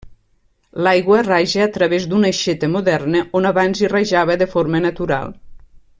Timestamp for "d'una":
2.13-2.31